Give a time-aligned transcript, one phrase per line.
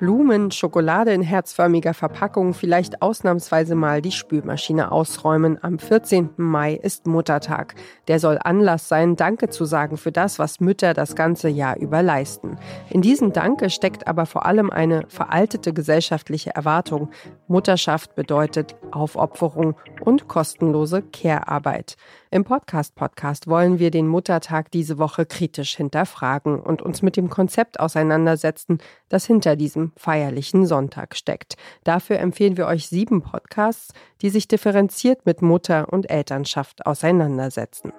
[0.00, 5.62] Blumen, Schokolade in herzförmiger Verpackung, vielleicht ausnahmsweise mal die Spülmaschine ausräumen.
[5.62, 6.30] Am 14.
[6.38, 7.74] Mai ist Muttertag.
[8.08, 12.02] Der soll Anlass sein, Danke zu sagen für das, was Mütter das ganze Jahr über
[12.02, 12.56] leisten.
[12.88, 17.10] In diesem Danke steckt aber vor allem eine veraltete gesellschaftliche Erwartung.
[17.46, 21.98] Mutterschaft bedeutet Aufopferung und kostenlose Care-Arbeit.
[22.30, 27.80] Im Podcast-Podcast wollen wir den Muttertag diese Woche kritisch hinterfragen und uns mit dem Konzept
[27.80, 28.78] auseinandersetzen,
[29.10, 31.56] das hinter diesem feierlichen Sonntag steckt.
[31.84, 37.92] Dafür empfehlen wir euch sieben Podcasts, die sich differenziert mit Mutter und Elternschaft auseinandersetzen.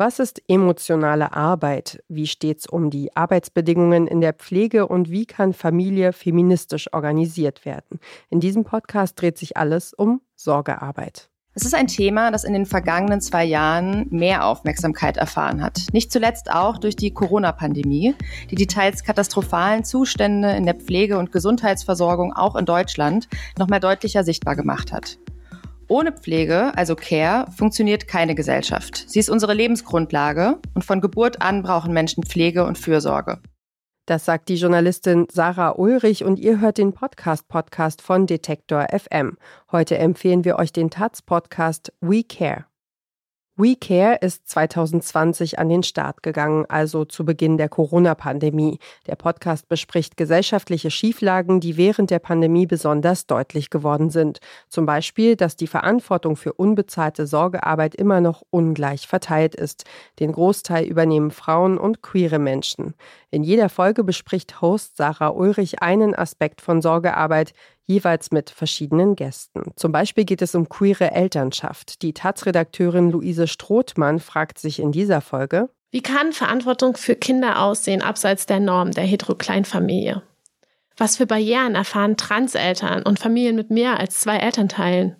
[0.00, 2.04] Was ist emotionale Arbeit?
[2.06, 7.64] Wie steht es um die Arbeitsbedingungen in der Pflege und wie kann Familie feministisch organisiert
[7.64, 7.98] werden?
[8.30, 11.30] In diesem Podcast dreht sich alles um Sorgearbeit.
[11.58, 15.86] Es ist ein Thema, das in den vergangenen zwei Jahren mehr Aufmerksamkeit erfahren hat.
[15.92, 18.14] Nicht zuletzt auch durch die Corona-Pandemie,
[18.48, 23.26] die die teils katastrophalen Zustände in der Pflege- und Gesundheitsversorgung auch in Deutschland
[23.58, 25.18] noch mehr deutlicher sichtbar gemacht hat.
[25.88, 29.06] Ohne Pflege, also Care, funktioniert keine Gesellschaft.
[29.08, 33.40] Sie ist unsere Lebensgrundlage und von Geburt an brauchen Menschen Pflege und Fürsorge.
[34.08, 39.36] Das sagt die Journalistin Sarah Ulrich und ihr hört den Podcast-Podcast von Detektor FM.
[39.70, 42.64] Heute empfehlen wir euch den Taz-Podcast We Care.
[43.60, 48.78] We Care ist 2020 an den Start gegangen, also zu Beginn der Corona-Pandemie.
[49.08, 54.38] Der Podcast bespricht gesellschaftliche Schieflagen, die während der Pandemie besonders deutlich geworden sind.
[54.68, 59.86] Zum Beispiel, dass die Verantwortung für unbezahlte Sorgearbeit immer noch ungleich verteilt ist.
[60.20, 62.94] Den Großteil übernehmen Frauen und queere Menschen.
[63.32, 67.54] In jeder Folge bespricht Host Sarah Ulrich einen Aspekt von Sorgearbeit,
[67.88, 69.72] jeweils mit verschiedenen Gästen.
[69.74, 72.02] Zum Beispiel geht es um queere Elternschaft.
[72.02, 78.02] Die Taz-Redakteurin Luise Strothmann fragt sich in dieser Folge, wie kann Verantwortung für Kinder aussehen
[78.02, 80.22] abseits der Norm der Hetero-Kleinfamilie?
[80.98, 85.16] Was für Barrieren erfahren Transeltern und Familien mit mehr als zwei Elternteilen?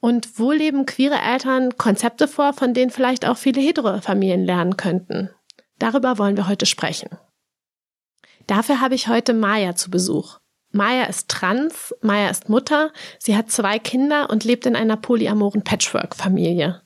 [0.00, 4.76] Und wo leben queere Eltern Konzepte vor, von denen vielleicht auch viele hetero Familien lernen
[4.76, 5.30] könnten?
[5.78, 7.10] Darüber wollen wir heute sprechen.
[8.46, 10.38] Dafür habe ich heute Maya zu Besuch.
[10.70, 15.64] Maya ist trans, Maya ist Mutter, sie hat zwei Kinder und lebt in einer polyamoren
[15.64, 16.82] Patchwork-Familie.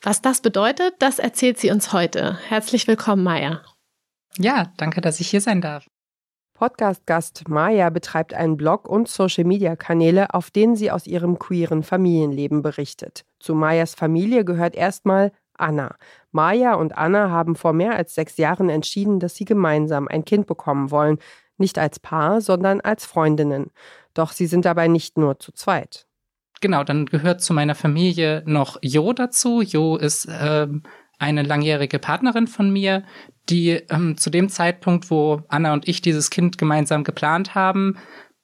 [0.00, 2.38] Was das bedeutet, das erzählt sie uns heute.
[2.48, 3.62] Herzlich willkommen, Maya.
[4.38, 5.86] Ja, danke, dass ich hier sein darf.
[6.54, 13.24] Podcast-Gast Maya betreibt einen Blog und Social-Media-Kanäle, auf denen sie aus ihrem queeren Familienleben berichtet.
[13.40, 15.96] Zu Mayas Familie gehört erstmal Anna.
[16.30, 20.46] Maya und Anna haben vor mehr als sechs Jahren entschieden, dass sie gemeinsam ein Kind
[20.46, 21.18] bekommen wollen
[21.58, 23.70] nicht als Paar, sondern als Freundinnen.
[24.14, 26.06] Doch sie sind dabei nicht nur zu zweit.
[26.60, 29.60] Genau, dann gehört zu meiner Familie noch Jo dazu.
[29.60, 30.82] Jo ist ähm,
[31.18, 33.04] eine langjährige Partnerin von mir,
[33.48, 37.98] die ähm, zu dem Zeitpunkt, wo Anna und ich dieses Kind gemeinsam geplant haben,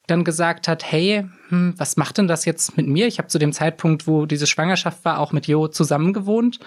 [0.07, 3.07] dann gesagt hat, hey, hm, was macht denn das jetzt mit mir?
[3.07, 6.59] Ich habe zu dem Zeitpunkt, wo diese Schwangerschaft war, auch mit Jo zusammengewohnt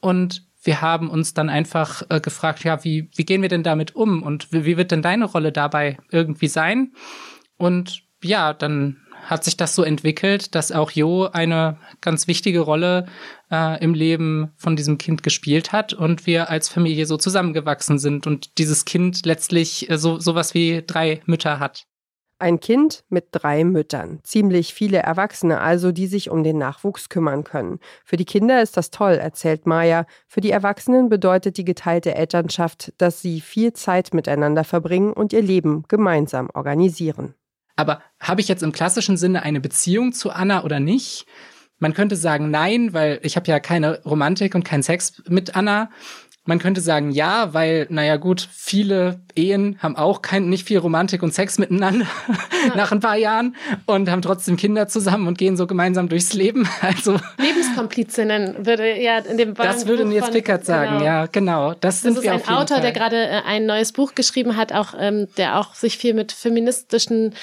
[0.00, 3.94] und wir haben uns dann einfach äh, gefragt, ja, wie, wie gehen wir denn damit
[3.94, 6.92] um und wie, wie wird denn deine Rolle dabei irgendwie sein?
[7.56, 13.06] Und ja, dann hat sich das so entwickelt, dass auch Jo eine ganz wichtige Rolle
[13.50, 18.26] äh, im Leben von diesem Kind gespielt hat und wir als Familie so zusammengewachsen sind
[18.26, 21.84] und dieses Kind letztlich äh, so sowas wie drei Mütter hat.
[22.40, 24.20] Ein Kind mit drei Müttern.
[24.22, 27.80] Ziemlich viele Erwachsene also, die sich um den Nachwuchs kümmern können.
[28.04, 30.06] Für die Kinder ist das toll, erzählt Maya.
[30.26, 35.42] Für die Erwachsenen bedeutet die geteilte Elternschaft, dass sie viel Zeit miteinander verbringen und ihr
[35.42, 37.34] Leben gemeinsam organisieren.
[37.76, 41.26] Aber habe ich jetzt im klassischen Sinne eine Beziehung zu Anna oder nicht?
[41.78, 45.90] Man könnte sagen nein, weil ich habe ja keine Romantik und keinen Sex mit Anna.
[46.46, 51.22] Man könnte sagen ja, weil, naja gut, viele Ehen haben auch kein, nicht viel Romantik
[51.22, 52.06] und Sex miteinander
[52.66, 52.74] ja.
[52.76, 56.68] nach ein paar Jahren und haben trotzdem Kinder zusammen und gehen so gemeinsam durchs Leben.
[56.80, 61.04] Also Lebenskomplizinnen würde ja in dem Das würde Nils Pickert sagen, genau.
[61.04, 61.74] ja, genau.
[61.74, 62.80] Das, das ist ein Autor, Fall.
[62.80, 66.32] der gerade äh, ein neues Buch geschrieben hat, auch ähm, der auch sich viel mit
[66.32, 67.34] feministischen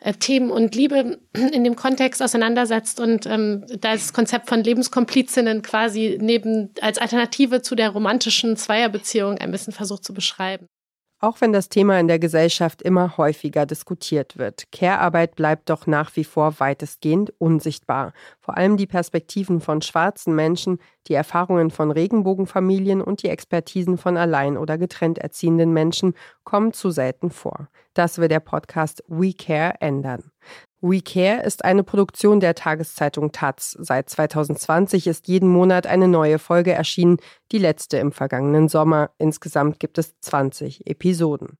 [0.00, 1.18] äh, Themen und Liebe
[1.52, 7.74] in dem Kontext auseinandersetzt und ähm, das Konzept von Lebenskomplizinnen quasi neben als Alternative zu
[7.74, 10.68] der romantischen Zweierbeziehung ein bisschen versucht zu beschreiben.
[11.18, 16.14] Auch wenn das Thema in der Gesellschaft immer häufiger diskutiert wird, Care-Arbeit bleibt doch nach
[16.14, 18.12] wie vor weitestgehend unsichtbar.
[18.38, 24.18] Vor allem die Perspektiven von schwarzen Menschen, die Erfahrungen von Regenbogenfamilien und die Expertisen von
[24.18, 26.12] allein oder getrennt erziehenden Menschen
[26.44, 27.68] kommen zu selten vor.
[27.94, 30.30] Das will der Podcast We Care ändern.
[30.88, 33.76] We Care ist eine Produktion der Tageszeitung Taz.
[33.80, 37.16] Seit 2020 ist jeden Monat eine neue Folge erschienen,
[37.50, 39.10] die letzte im vergangenen Sommer.
[39.18, 41.58] Insgesamt gibt es 20 Episoden.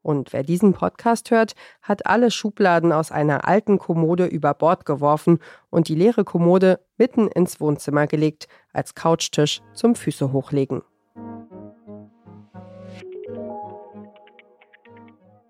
[0.00, 1.52] Und wer diesen Podcast hört,
[1.82, 7.28] hat alle Schubladen aus einer alten Kommode über Bord geworfen und die leere Kommode mitten
[7.28, 10.80] ins Wohnzimmer gelegt, als Couchtisch zum Füße hochlegen.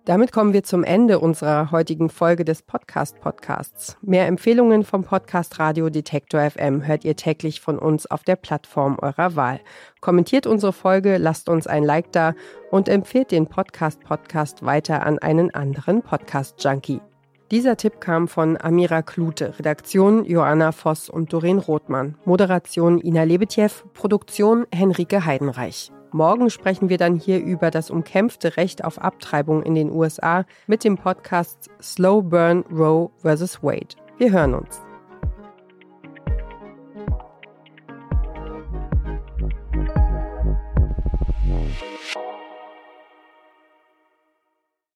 [0.08, 3.99] Damit kommen wir zum Ende unserer heutigen Folge des Podcast-Podcasts.
[4.00, 8.96] Mehr Empfehlungen vom Podcast Radio Detektor FM hört ihr täglich von uns auf der Plattform
[9.02, 9.60] eurer Wahl.
[10.00, 12.32] Kommentiert unsere Folge, lasst uns ein Like da
[12.70, 17.02] und empfehlt den Podcast-Podcast weiter an einen anderen Podcast-Junkie.
[17.50, 23.69] Dieser Tipp kam von Amira Klute, Redaktion Joanna Voss und Doreen Rothmann, Moderation Ina Lebetjew,
[23.93, 25.93] Produktion Henrike Heidenreich.
[26.12, 30.84] Morgen sprechen wir dann hier über das umkämpfte Recht auf Abtreibung in den USA mit
[30.84, 33.62] dem Podcast Slow Burn Roe vs.
[33.62, 33.96] Wade.
[34.16, 34.88] Wir hören uns.